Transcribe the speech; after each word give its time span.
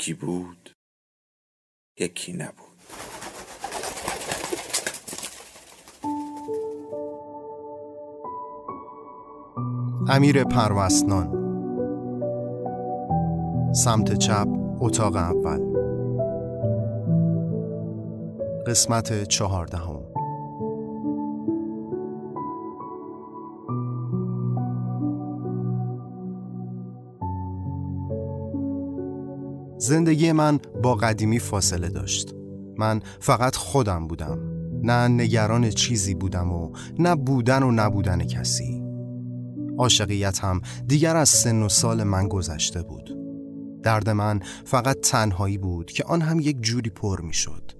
یکی 0.00 0.14
بود 0.14 0.70
یکی 1.98 2.32
نبود. 2.32 2.54
امیر 10.08 10.44
پروستنان. 10.44 11.40
سمت 13.72 14.14
چپ 14.14 14.48
اتاق 14.80 15.16
اول. 15.16 15.60
قسمت 18.66 19.24
چهاردهم. 19.24 20.09
زندگی 29.80 30.32
من 30.32 30.58
با 30.82 30.94
قدیمی 30.94 31.38
فاصله 31.38 31.88
داشت. 31.88 32.34
من 32.78 33.00
فقط 33.20 33.56
خودم 33.56 34.06
بودم. 34.06 34.38
نه 34.82 35.08
نگران 35.08 35.70
چیزی 35.70 36.14
بودم 36.14 36.52
و 36.52 36.72
نه 36.98 37.14
بودن 37.14 37.62
و 37.62 37.70
نبودن 37.70 38.24
کسی. 38.24 38.82
عاشقیت 39.78 40.38
هم 40.44 40.60
دیگر 40.86 41.16
از 41.16 41.28
سن 41.28 41.62
و 41.62 41.68
سال 41.68 42.02
من 42.02 42.28
گذشته 42.28 42.82
بود. 42.82 43.16
درد 43.82 44.10
من 44.10 44.40
فقط 44.64 45.00
تنهایی 45.00 45.58
بود 45.58 45.90
که 45.90 46.04
آن 46.04 46.20
هم 46.20 46.40
یک 46.40 46.60
جوری 46.60 46.90
پر 46.90 47.20
می 47.20 47.34
شد 47.34 47.72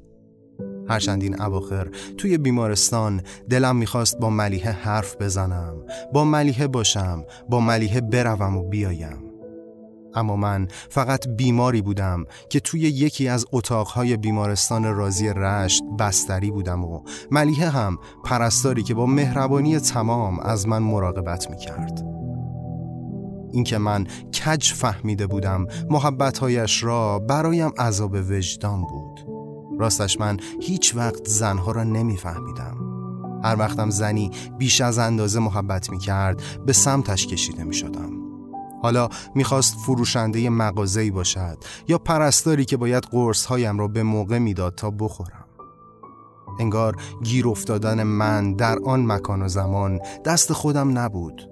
هرچند 0.88 1.22
این 1.22 1.42
اواخر 1.42 1.88
توی 2.18 2.38
بیمارستان 2.38 3.22
دلم 3.50 3.76
می‌خواست 3.76 4.18
با 4.18 4.30
ملیحه 4.30 4.70
حرف 4.70 5.16
بزنم 5.16 5.74
با 6.12 6.24
ملیحه 6.24 6.66
باشم 6.66 7.24
با 7.48 7.60
ملیحه 7.60 8.00
بروم 8.00 8.56
و 8.56 8.68
بیایم. 8.68 9.29
اما 10.14 10.36
من 10.36 10.68
فقط 10.88 11.28
بیماری 11.28 11.82
بودم 11.82 12.24
که 12.48 12.60
توی 12.60 12.80
یکی 12.80 13.28
از 13.28 13.46
اتاقهای 13.52 14.16
بیمارستان 14.16 14.84
رازی 14.94 15.28
رشت 15.28 15.82
بستری 15.98 16.50
بودم 16.50 16.84
و 16.84 17.02
ملیحه 17.30 17.68
هم 17.68 17.98
پرستاری 18.24 18.82
که 18.82 18.94
با 18.94 19.06
مهربانی 19.06 19.78
تمام 19.78 20.40
از 20.40 20.68
من 20.68 20.78
مراقبت 20.78 21.50
می‌کرد. 21.50 22.04
اینکه 23.52 23.78
من 23.78 24.06
کج 24.44 24.72
فهمیده 24.72 25.26
بودم 25.26 25.66
محبتهایش 25.90 26.84
را 26.84 27.18
برایم 27.18 27.72
عذاب 27.78 28.14
وجدان 28.30 28.80
بود. 28.80 29.20
راستش 29.78 30.20
من 30.20 30.36
هیچ 30.60 30.96
وقت 30.96 31.28
زنها 31.28 31.72
را 31.72 31.84
نمیفهمیدم. 31.84 32.76
هر 33.44 33.56
وقتم 33.58 33.90
زنی 33.90 34.30
بیش 34.58 34.80
از 34.80 34.98
اندازه 34.98 35.40
محبت 35.40 35.90
می‌کرد 35.90 36.42
به 36.66 36.72
سمتش 36.72 37.26
کشیده 37.26 37.64
می‌شدم. 37.64 38.19
حالا 38.82 39.08
می‌خواست 39.34 39.76
فروشنده 39.78 40.50
مغازه‌ای 40.50 41.10
باشد 41.10 41.58
یا 41.88 41.98
پرستاری 41.98 42.64
که 42.64 42.76
باید 42.76 43.04
قرصهایم 43.04 43.78
را 43.78 43.88
به 43.88 44.02
موقع 44.02 44.38
می‌داد 44.38 44.74
تا 44.74 44.90
بخورم. 44.90 45.44
انگار 46.60 46.96
گیر 47.22 47.48
افتادن 47.48 48.02
من 48.02 48.52
در 48.52 48.78
آن 48.84 49.06
مکان 49.06 49.42
و 49.42 49.48
زمان 49.48 50.00
دست 50.24 50.52
خودم 50.52 50.98
نبود. 50.98 51.50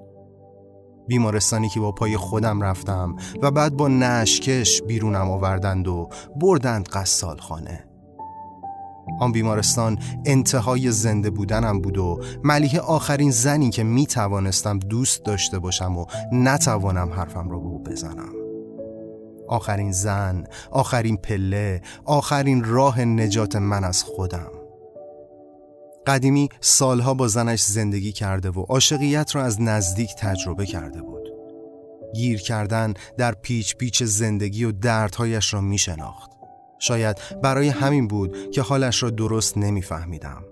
بیمارستانی 1.09 1.69
که 1.69 1.81
با 1.81 1.93
پای 1.93 2.17
خودم 2.17 2.61
رفتم 2.61 3.17
و 3.43 3.51
بعد 3.51 3.77
با 3.77 3.89
نشکش 3.89 4.83
بیرونم 4.83 5.31
آوردند 5.31 5.89
و 5.89 6.09
بردند 6.41 6.89
قصال 6.89 7.39
خانه 7.39 7.89
آن 9.21 9.33
بیمارستان 9.33 9.99
انتهای 10.25 10.91
زنده 10.91 11.31
بودنم 11.31 11.81
بود 11.81 11.99
و 11.99 12.21
ملیه 12.45 12.81
آخرین 12.81 13.31
زنی 13.31 13.71
که 13.71 13.83
می 13.83 14.07
توانستم 14.07 14.79
دوست 14.79 15.25
داشته 15.25 15.59
باشم 15.59 15.97
و 15.97 16.07
نتوانم 16.33 17.13
حرفم 17.13 17.51
را 17.51 17.59
به 17.59 17.67
او 17.67 17.83
بزنم. 17.83 18.33
آخرین 19.49 19.93
زن، 19.93 20.45
آخرین 20.71 21.17
پله، 21.17 21.83
آخرین 22.05 22.65
راه 22.65 23.05
نجات 23.05 23.57
من 23.57 23.85
از 23.85 24.03
خودم. 24.03 24.51
قدیمی 26.07 26.49
سالها 26.61 27.15
با 27.15 27.29
زنش 27.29 27.63
زندگی 27.63 28.13
کرده 28.13 28.51
و 28.51 28.61
عاشقیت 28.61 29.37
را 29.37 29.45
از 29.45 29.61
نزدیک 29.61 30.15
تجربه 30.15 30.67
کرده 30.67 31.03
بود. 31.03 31.29
گیر 32.15 32.41
کردن 32.41 32.95
در 33.19 33.33
پیچ 33.33 33.77
پیچ 33.77 34.03
زندگی 34.03 34.65
و 34.65 34.73
دردهایش 34.73 35.55
را 35.55 35.61
می 35.61 35.79
شناخت 35.79 36.38
شاید 36.79 37.17
برای 37.43 37.69
همین 37.69 38.09
بود 38.09 38.51
که 38.51 38.63
حالش 38.63 39.03
را 39.03 39.11
درست 39.11 39.59
نمیفهمیدم. 39.59 40.45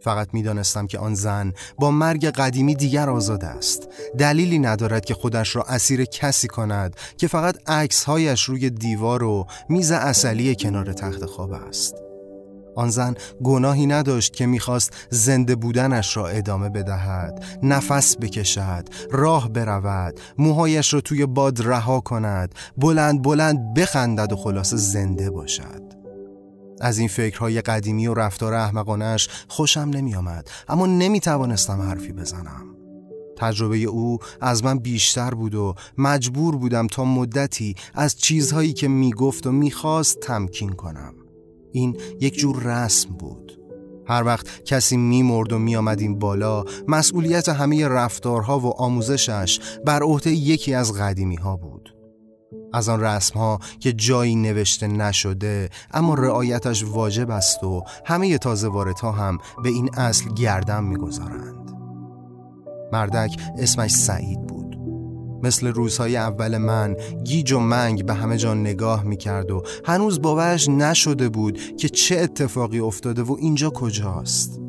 فقط 0.00 0.28
می‌دانستم 0.32 0.86
که 0.86 0.98
آن 0.98 1.14
زن 1.14 1.52
با 1.78 1.90
مرگ 1.90 2.26
قدیمی 2.26 2.74
دیگر 2.74 3.10
آزاد 3.10 3.44
است 3.44 3.88
دلیلی 4.18 4.58
ندارد 4.58 5.04
که 5.04 5.14
خودش 5.14 5.56
را 5.56 5.62
اسیر 5.62 6.04
کسی 6.04 6.48
کند 6.48 6.96
که 7.16 7.28
فقط 7.28 7.70
عکسهایش 7.70 8.42
روی 8.42 8.70
دیوار 8.70 9.22
و 9.22 9.46
میز 9.68 9.90
اصلی 9.90 10.54
کنار 10.54 10.92
تخت 10.92 11.24
خواب 11.24 11.52
است 11.52 11.94
آن 12.76 12.90
زن 12.90 13.14
گناهی 13.44 13.86
نداشت 13.86 14.32
که 14.32 14.46
می‌خواست 14.46 14.92
زنده 15.10 15.56
بودنش 15.56 16.16
را 16.16 16.28
ادامه 16.28 16.68
بدهد 16.68 17.44
نفس 17.62 18.16
بکشد 18.16 18.88
راه 19.10 19.48
برود 19.48 20.20
موهایش 20.38 20.94
را 20.94 21.00
توی 21.00 21.26
باد 21.26 21.62
رها 21.62 22.00
کند 22.00 22.54
بلند 22.76 23.22
بلند 23.22 23.74
بخندد 23.74 24.32
و 24.32 24.36
خلاص 24.36 24.74
زنده 24.74 25.30
باشد. 25.30 25.82
از 26.80 26.98
این 26.98 27.08
فکرهای 27.08 27.60
قدیمی 27.60 28.06
و 28.06 28.14
رفتار 28.14 28.54
احمقانش 28.54 29.28
خوشم 29.48 29.80
نمی 29.80 30.14
آمد 30.14 30.50
اما 30.68 30.86
نمی 30.86 31.20
توانستم 31.20 31.80
حرفی 31.80 32.12
بزنم. 32.12 32.66
تجربه 33.36 33.76
او 33.76 34.18
از 34.40 34.64
من 34.64 34.78
بیشتر 34.78 35.30
بود 35.30 35.54
و 35.54 35.74
مجبور 35.98 36.56
بودم 36.56 36.86
تا 36.86 37.04
مدتی 37.04 37.74
از 37.94 38.16
چیزهایی 38.16 38.72
که 38.72 38.88
می‌گفت 38.88 39.46
و 39.46 39.52
می‌خواست 39.52 40.20
تمکین 40.20 40.72
کنم. 40.72 41.14
این 41.72 41.96
یک 42.20 42.38
جور 42.38 42.62
رسم 42.62 43.10
بود. 43.10 43.58
هر 44.06 44.24
وقت 44.24 44.64
کسی 44.64 44.96
میمرد 44.96 45.52
و 45.52 45.58
میآمد 45.58 46.00
این 46.00 46.18
بالا 46.18 46.64
مسئولیت 46.88 47.48
همه 47.48 47.88
رفتارها 47.88 48.58
و 48.58 48.66
آموزشش 48.66 49.60
بر 49.86 50.02
عهده 50.02 50.30
یکی 50.30 50.74
از 50.74 50.92
قدیمی 50.92 51.36
ها 51.36 51.56
بود. 51.56 51.94
از 52.72 52.88
آن 52.88 53.00
رسم 53.00 53.38
ها 53.38 53.58
که 53.80 53.92
جایی 53.92 54.36
نوشته 54.36 54.86
نشده 54.86 55.68
اما 55.94 56.14
رعایتش 56.14 56.84
واجب 56.84 57.30
است 57.30 57.64
و 57.64 57.82
همه 58.04 58.38
تازه 58.38 58.68
ها 59.02 59.12
هم 59.12 59.38
به 59.62 59.68
این 59.68 59.90
اصل 59.94 60.34
گردن 60.34 60.84
می‌گذارند. 60.84 61.72
مردک 62.92 63.36
اسمش 63.58 63.90
سعید 63.90 64.46
بود. 64.46 64.51
مثل 65.42 65.66
روزهای 65.66 66.16
اول 66.16 66.58
من 66.58 66.96
گیج 67.24 67.52
و 67.52 67.58
منگ 67.58 68.06
به 68.06 68.14
همه 68.14 68.36
جان 68.36 68.60
نگاه 68.60 69.04
می‌کرد 69.04 69.50
و 69.50 69.62
هنوز 69.84 70.22
باورش 70.22 70.68
نشده 70.68 71.28
بود 71.28 71.76
که 71.76 71.88
چه 71.88 72.18
اتفاقی 72.18 72.80
افتاده 72.80 73.22
و 73.22 73.36
اینجا 73.38 73.70
کجاست. 73.70 74.60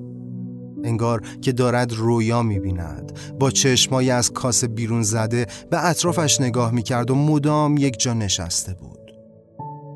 انگار 0.84 1.22
که 1.42 1.52
دارد 1.52 1.94
رویا 1.94 2.44
می‌بیند 2.44 3.20
با 3.40 3.52
چشمایی 3.52 4.12
از 4.12 4.32
کاسه 4.32 4.68
بیرون 4.68 5.04
زده 5.04 5.48
به 5.70 5.86
اطرافش 5.86 6.42
نگاه 6.42 6.72
می‌کرد 6.72 7.12
و 7.12 7.16
مدام 7.16 7.78
یک 7.78 8.00
جا 8.00 8.14
نشسته 8.14 8.74
بود. 8.74 9.12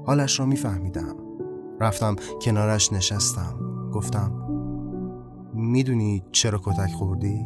حالش 0.06 0.40
را 0.40 0.46
میفهمیدم. 0.46 1.16
رفتم 1.82 2.16
کنارش 2.42 2.94
نشستم. 2.94 3.60
گفتم 3.94 4.32
می‌دونی 5.54 6.24
چرا 6.32 6.62
کتک 6.64 6.92
خوردی؟ 6.94 7.46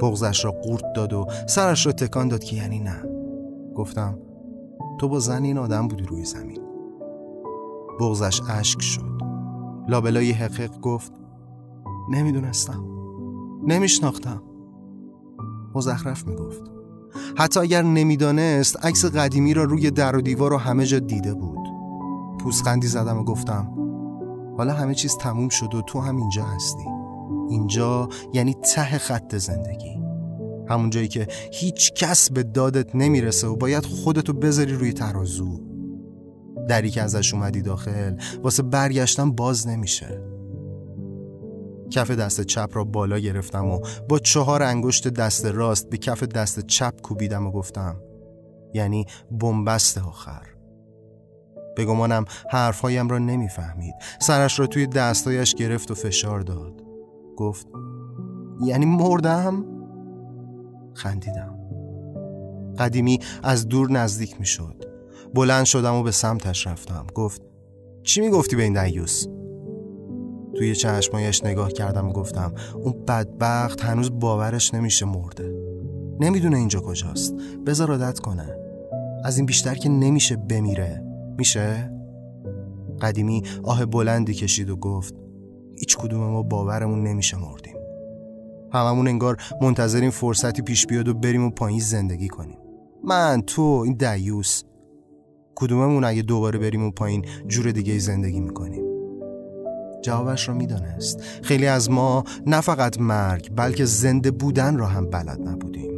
بغزش 0.00 0.44
را 0.44 0.50
قورت 0.50 0.92
داد 0.96 1.12
و 1.12 1.26
سرش 1.48 1.86
را 1.86 1.92
تکان 1.92 2.28
داد 2.28 2.44
که 2.44 2.56
یعنی 2.56 2.80
نه. 2.80 3.02
گفتم 3.74 4.18
تو 5.00 5.08
با 5.08 5.18
زن 5.18 5.44
این 5.44 5.58
آدم 5.58 5.88
بودی 5.88 6.04
روی 6.04 6.24
زمین. 6.24 6.60
بغزش 8.00 8.40
اشک 8.50 8.82
شد. 8.82 9.20
لابلای 9.88 10.32
حقیق 10.32 10.80
گفت 10.80 11.12
نمی‌دونستم. 12.10 12.84
نمیشناختم. 13.66 14.42
مزخرف 15.74 16.26
می‌گفت. 16.26 16.62
حتی 17.36 17.60
اگر 17.60 17.82
نمی‌دانست 17.82 18.86
عکس 18.86 19.04
قدیمی 19.04 19.54
را 19.54 19.64
روی 19.64 19.90
در 19.90 20.16
و 20.16 20.20
دیوار 20.20 20.52
و 20.52 20.56
همه 20.56 20.86
جا 20.86 20.98
دیده 20.98 21.34
بود. 21.34 21.68
پوسخندی 22.40 22.86
زدم 22.86 23.18
و 23.18 23.24
گفتم 23.24 23.72
حالا 24.56 24.72
همه 24.72 24.94
چیز 24.94 25.16
تموم 25.16 25.48
شد 25.48 25.74
و 25.74 25.82
تو 25.82 26.00
هم 26.00 26.16
اینجا 26.16 26.44
هستی. 26.44 26.91
اینجا 27.52 28.08
یعنی 28.32 28.54
ته 28.54 28.98
خط 28.98 29.36
زندگی. 29.36 30.02
همون 30.68 30.90
جایی 30.90 31.08
که 31.08 31.26
هیچ 31.52 31.92
کس 31.92 32.30
به 32.30 32.42
دادت 32.42 32.96
نمی‌رسه 32.96 33.46
و 33.46 33.56
باید 33.56 33.84
خودتو 33.84 34.32
بذاری 34.32 34.72
روی 34.72 34.92
ترازو 34.92 35.60
دری 36.68 36.90
که 36.90 37.02
ازش 37.02 37.34
اومدی 37.34 37.62
داخل 37.62 38.16
واسه 38.42 38.62
برگشتن 38.62 39.32
باز 39.32 39.68
نمیشه. 39.68 40.22
کف 41.90 42.10
دست 42.10 42.40
چپ 42.40 42.70
را 42.72 42.84
بالا 42.84 43.18
گرفتم 43.18 43.66
و 43.66 43.80
با 44.08 44.18
چهار 44.18 44.62
انگشت 44.62 45.08
دست 45.08 45.46
راست 45.46 45.90
به 45.90 45.96
کف 45.98 46.22
دست 46.22 46.66
چپ 46.66 47.00
کوبیدم 47.00 47.46
و 47.46 47.50
گفتم 47.50 48.00
یعنی 48.74 49.06
بنبست 49.30 49.98
آخر. 49.98 50.46
به 51.76 51.84
گمانم 51.84 52.24
حرفهایم 52.50 53.08
را 53.08 53.18
نمی‌فهمید. 53.18 53.94
سرش 54.20 54.58
را 54.58 54.66
توی 54.66 54.86
دستایش 54.86 55.54
گرفت 55.54 55.90
و 55.90 55.94
فشار 55.94 56.40
داد. 56.40 56.91
گفت 57.36 57.66
یعنی 58.64 58.86
مردم؟ 58.86 59.64
خندیدم. 60.94 61.58
قدیمی 62.78 63.18
از 63.42 63.68
دور 63.68 63.90
نزدیک 63.90 64.40
می 64.40 64.46
شد 64.46 64.84
بلند 65.34 65.64
شدم 65.64 65.94
و 65.94 66.02
به 66.02 66.10
سمتش 66.10 66.66
رفتم. 66.66 67.06
گفت 67.14 67.42
چی 68.02 68.20
می 68.20 68.30
گفتی 68.30 68.56
به 68.56 68.62
این 68.62 68.84
دیوس؟ 68.84 69.26
توی 70.54 70.74
چشمایش 70.74 71.44
نگاه 71.44 71.72
کردم 71.72 72.08
و 72.08 72.12
گفتم 72.12 72.52
اون 72.74 73.04
بدبخت 73.08 73.80
هنوز 73.80 74.10
باورش 74.18 74.74
نمیشه 74.74 75.06
مرده. 75.06 75.54
نمی‌دونه 76.20 76.56
اینجا 76.56 76.80
کجاست. 76.80 77.34
بذار 77.66 77.90
عادت 77.90 78.18
کنه. 78.18 78.56
از 79.24 79.36
این 79.36 79.46
بیشتر 79.46 79.74
که 79.74 79.88
نمیشه 79.88 80.36
بمیره. 80.36 81.04
میشه؟ 81.38 81.92
قدیمی 83.00 83.42
آه 83.62 83.86
بلندی 83.86 84.34
کشید 84.34 84.70
و 84.70 84.76
گفت 84.76 85.14
هیچ 85.82 85.96
کدوم 85.96 86.20
ما 86.20 86.42
باورمون 86.42 87.02
نمیشه 87.02 87.36
مردیم. 87.36 87.76
هممون 88.72 89.08
انگار 89.08 89.36
منتظریم 89.60 90.10
فرصتی 90.10 90.62
پیش 90.62 90.86
بیاد 90.86 91.08
و 91.08 91.14
بریم 91.14 91.44
و 91.44 91.50
پایین 91.50 91.80
زندگی 91.80 92.28
کنیم. 92.28 92.58
من 93.04 93.42
تو 93.46 93.62
این 93.62 93.94
دیوس. 93.94 94.62
کدوممون 95.54 96.04
اگه 96.04 96.22
دوباره 96.22 96.58
بریم 96.58 96.84
و 96.84 96.90
پایین 96.90 97.24
جور 97.48 97.70
دیگه 97.70 97.98
زندگی 97.98 98.40
می‌کنیم؟ 98.40 98.84
جوابش 100.02 100.48
را 100.48 100.54
می‌دانست. 100.54 101.20
خیلی 101.42 101.66
از 101.66 101.90
ما 101.90 102.24
نه 102.46 102.60
فقط 102.60 103.00
مرگ 103.00 103.52
بلکه 103.56 103.84
زنده 103.84 104.30
بودن 104.30 104.76
را 104.76 104.86
هم 104.86 105.10
بلد 105.10 105.48
نبودیم. 105.48 105.91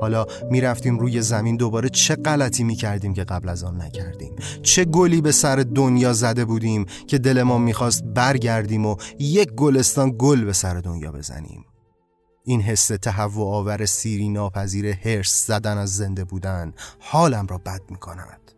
حالا 0.00 0.26
می‌رفتیم 0.50 0.98
روی 0.98 1.22
زمین 1.22 1.56
دوباره 1.56 1.88
چه 1.88 2.16
غلطی 2.16 2.64
می‌کردیم 2.64 3.14
که 3.14 3.24
قبل 3.24 3.48
از 3.48 3.64
آن 3.64 3.82
نکردیم؟ 3.82 4.36
چه 4.62 4.84
گلی 4.84 5.20
به 5.20 5.32
سر 5.32 5.56
دنیا 5.56 6.12
زده 6.12 6.44
بودیم 6.44 6.84
که 7.06 7.18
دل 7.18 7.42
ما 7.42 7.58
می‌خواست 7.58 8.04
برگردیم 8.04 8.86
و 8.86 8.96
یک 9.18 9.52
گلستان 9.52 10.14
گل 10.18 10.44
به 10.44 10.52
سر 10.52 10.74
دنیا 10.74 11.12
بزنیم؟ 11.12 11.64
این 12.44 12.60
حس 12.60 12.86
تهوع 12.86 13.54
آور 13.54 13.86
سیری 13.86 14.28
ناپذیر 14.28 14.86
هرس 14.86 15.46
زدن 15.46 15.78
از 15.78 15.96
زنده 15.96 16.24
بودن 16.24 16.72
حالم 16.98 17.46
را 17.46 17.58
بد 17.58 17.80
می‌کند. 17.90 18.57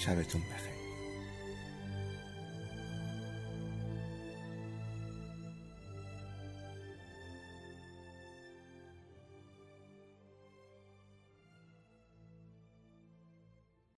شبتون 0.00 0.42
بخیر. 0.54 0.79